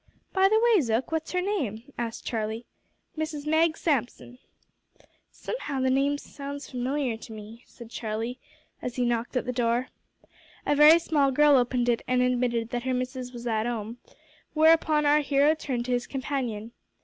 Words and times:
"By 0.33 0.49
the 0.49 0.59
way, 0.59 0.81
Zook, 0.81 1.11
what's 1.11 1.31
her 1.33 1.41
name?" 1.41 1.83
asked 1.95 2.25
Charlie. 2.25 2.65
"Mrs 3.15 3.45
Mag 3.45 3.77
Samson." 3.77 4.39
"Somehow 5.29 5.79
the 5.79 5.91
name 5.91 6.17
sounds 6.17 6.67
familiar 6.67 7.15
to 7.17 7.31
me," 7.31 7.61
said 7.67 7.91
Charlie, 7.91 8.39
as 8.81 8.95
he 8.95 9.05
knocked 9.05 9.37
at 9.37 9.45
the 9.45 9.53
door. 9.53 9.89
A 10.65 10.75
very 10.75 10.97
small 10.97 11.29
girl 11.29 11.55
opened 11.55 11.87
it 11.87 12.01
and 12.07 12.23
admitted 12.23 12.71
that 12.71 12.81
her 12.81 12.95
missis 12.95 13.31
was 13.31 13.45
at 13.45 13.67
'ome; 13.67 13.99
whereupon 14.55 15.05
our 15.05 15.19
hero 15.21 15.53
turned 15.53 15.85
to 15.85 15.91
his 15.91 16.07
companion. 16.07 16.71